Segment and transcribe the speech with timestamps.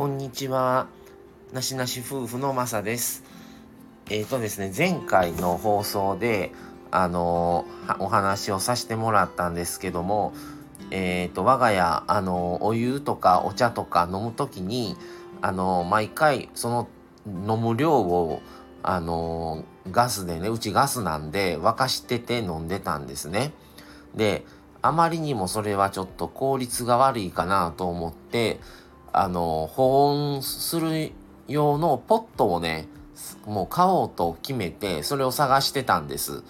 [0.00, 0.86] こんにちは。
[1.52, 3.22] なしなし夫婦のまさです。
[4.08, 6.52] えっ、ー、とですね、前回の放送で、
[6.90, 10.32] あのー、お話をさせてもらったんですけども、
[10.90, 14.96] えっ、ー、と、我が家、あのお湯とかお茶とか飲むときに、
[15.42, 16.88] あの毎回、その
[17.26, 18.40] 飲む量を、
[18.82, 23.52] あのガスでね、うちガスなんで沸かしてて飲んでたんですね。
[24.14, 24.46] で、
[24.80, 28.60] あまりにもそれはちょっと効率が悪いかなと思って、
[29.12, 31.12] あの、保温する
[31.48, 32.88] 用のポットをね、
[33.46, 36.42] もう買おうと決めて、それを探してたんです。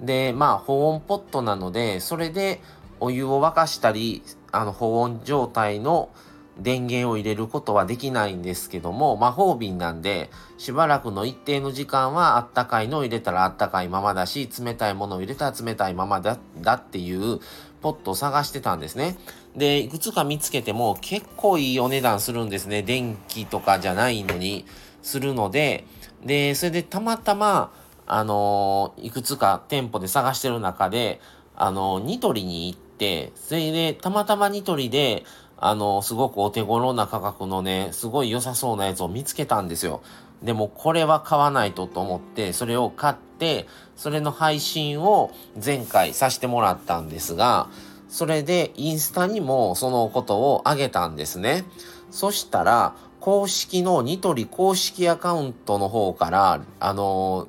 [0.00, 2.60] で、まあ、保温ポットなので、それで
[3.00, 4.22] お湯を沸かしたり、
[4.52, 6.10] あの、保温状態の
[6.58, 17.40] 電源を入れることはできないんですけども、魔法瓶なんで、しばらくの一定の時間はあったかいのを入れたらあったかいままだし、冷たいものを入れたら冷たいままだだっていう
[17.80, 19.16] ポットを探してたんですね。
[19.56, 22.82] で、いくつか見つけても結構いいお値段するんですね。
[22.82, 24.64] 電気とかじゃないのに
[25.02, 25.84] するので、
[26.24, 27.72] で、それでたまたま、
[28.06, 31.20] あのー、いくつか店舗で探してる中で、
[31.56, 35.24] あのー、ニトリに行って、それでたまたまニトリで、
[35.56, 40.02] あのー、すごくお手頃な価格のね、すごい良さそうなやつを見つけたんですよ。
[40.42, 45.30] でもこれは買わないとと思って、それを買って、それの配信を
[45.62, 47.68] 前回させてもらったんですが、
[48.08, 51.64] それでインスタにもそのことをあげたんですね。
[52.10, 57.48] そしたら、公式のニトリ公式アカウントの方から、あの、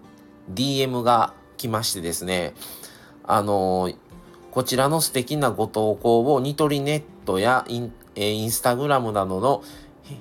[0.54, 2.54] DM が来ましてですね、
[3.24, 3.92] あの、
[4.52, 9.64] こちらの素敵なご投稿をニトリネットやイン,、えインスタグラムなどの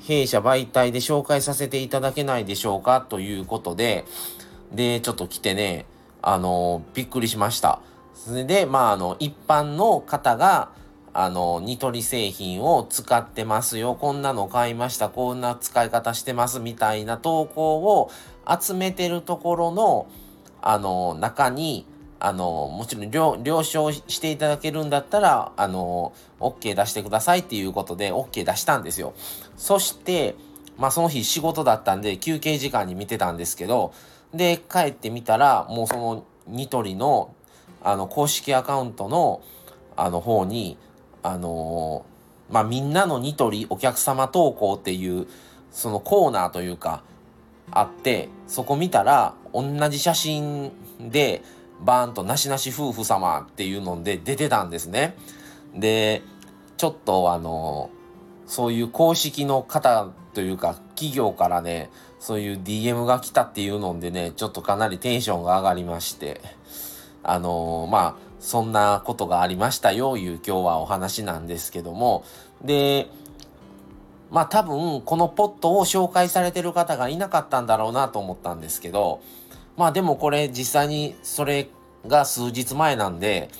[0.07, 4.05] 弊社媒体で紹介させていただけないでしょうかということで、
[4.73, 5.87] で、ちょっと来てね、
[6.21, 7.81] あの、びっくりしました。
[8.19, 10.73] それで、まあ、あの、一般の方が、
[11.13, 13.95] あの、ニトリ製品を使ってますよ。
[13.95, 15.09] こんなの買いました。
[15.09, 16.59] こんな使い方してます。
[16.59, 18.11] みたいな投稿を
[18.47, 20.09] 集めてるところの、
[20.61, 21.87] あの、中に、
[22.19, 29.15] あの、もちろん了、了承していただけるんだったら、あの、OK 出してくださいっていうことで OK 出したんですよ。
[29.57, 30.35] そして、
[30.77, 33.93] まあその日仕事だったんで休憩時間に見てたんですけど、
[34.35, 37.35] で、帰ってみたら、もうそのニトリの
[37.83, 39.43] あの、公式アカウントの、
[39.97, 40.79] あの方に、
[41.23, 45.27] あのー、まあ、みんなのニトリお客様投稿っていう、
[45.71, 47.03] そのコーナーというか、
[47.71, 51.43] あって、そこ見たら、同じ写真で、
[51.81, 55.15] バーンとなしなし夫婦様っていうので出てたんですね。
[55.75, 56.23] で、
[56.77, 66.41] ちょっとあのー、そういう公式の方というか、企業からね、そういう DM が来たっていうのでね、ちょっとかなりテンションが上がりまして、
[67.23, 72.25] あのー、まあ、そんなことがありましたよ、いう今日はお話なんですけども、
[72.63, 73.09] で、
[74.31, 79.21] まあ多分このポットを紹介されてる方がいなかったんだろうなと思ったんですけど、
[79.77, 81.69] まあでもこれ実際にそれ
[82.07, 83.51] が数日前なんで、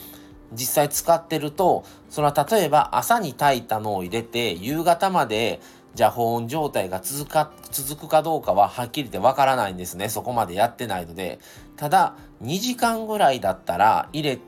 [0.53, 5.61] 実際使ってると、それは例えば朝に炊いたのを入れて、夕方まで
[5.95, 10.09] じゃあ保温状態が続か、続くかどうかははっきり言ってわからないんですね。
[10.09, 11.39] そこまでやってないので。
[11.77, 14.39] ただ、2時間ぐらいだったら入れ、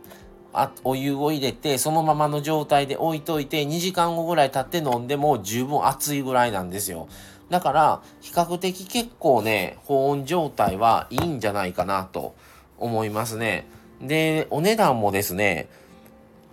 [0.52, 7.08] あお湯を入れてそのままの状態で置いといて2時間後ぐらい経って飲んでも十分熱いぐらいなんですよ。
[7.50, 12.34] だから比較的結構ね保温状態はいいんじゃないかなと
[12.78, 13.66] 思いますね。
[14.00, 15.68] でお値段もですね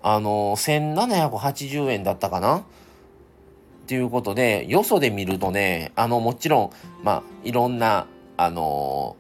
[0.04, 2.64] あの1780円だったかな？
[3.88, 6.72] っていうことで、よそで見るとね、あの、もちろん、
[7.06, 8.06] まあ、いろんな、
[8.36, 9.16] あの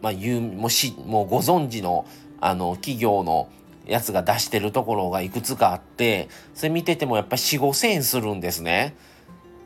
[0.00, 2.06] まあ、言う、もし、もうご存知の、
[2.40, 3.48] あの、企業の
[3.84, 8.94] やつが出してるところがいくつかあって、それ見ててもやっぱり4、5千円するんですね。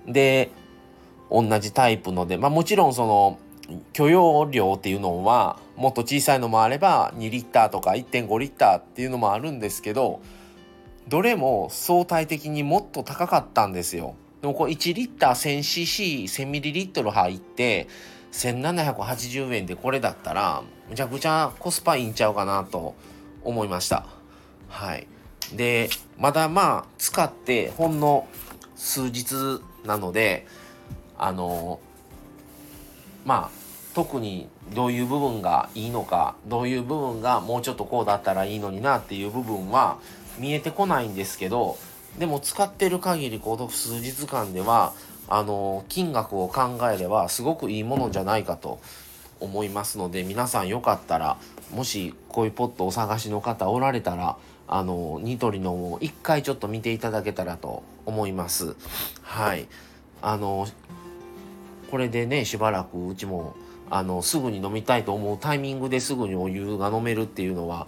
[0.07, 0.51] で、
[1.31, 3.39] 同じタイプので、まあもちろんその、
[3.93, 10.21] 許容量っていうのはもっと小さいのもあれば2リッターとか1.5リッターっていうのもあるんですけど
[11.09, 14.15] どれも相対的にもっと高かったんですよ。
[14.41, 17.89] でもこれ1リッター 1000cc、1000ml 入って
[18.33, 22.95] 1780円でこれだったらむちゃくちゃコスパいいんちゃうかなと
[23.45, 24.07] 思いました。
[24.69, 25.07] はい。
[25.55, 25.89] で、
[26.19, 28.27] まだまあ使ってほんの
[28.75, 30.47] 数日なので、
[31.17, 31.81] あの、
[33.25, 33.51] まあ
[33.95, 39.99] 特にどういう部分がいいのか、どういう部分がもうちょっとこうだったらいいのになっていう部分は
[40.39, 41.79] 見えてこないんですけど
[42.19, 44.93] でも使ってる限りこの数日間では
[45.29, 48.81] あの金額を考えればすごくいいものじゃないかと
[49.41, 51.37] 思いますので皆さんよかったら
[51.73, 54.37] もしこういうポットお探しの方おられたら
[54.69, 58.75] あのニトリのを一回ちょっと見ていただけたらと思います。
[59.23, 59.69] はい。
[60.23, 60.67] あの
[61.91, 63.55] これでねしばらくうちも
[63.91, 67.87] あのすぐに飲みたいと思うタイミングですぐにお湯が飲めるっていうのは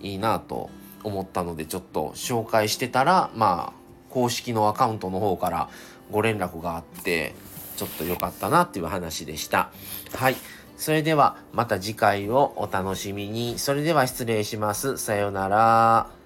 [0.00, 0.70] いいなと
[1.04, 3.80] 思ったのでちょっと紹介してたらまあ
[4.10, 5.68] 公式のアカウントの方から
[6.10, 7.34] ご連絡があって
[7.76, 9.70] ちょっと良かったなっていう話でした。
[10.14, 10.36] はい。
[10.76, 13.58] それではまた次回をお楽しみに。
[13.58, 14.96] それでは失礼します。
[14.96, 16.19] さようなら。